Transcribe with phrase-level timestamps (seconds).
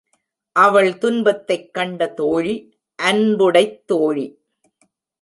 [0.55, 2.55] அவள் துன்பத்தைக் கண்ட தோழி,
[2.99, 4.25] அன்புடைத் தோழி!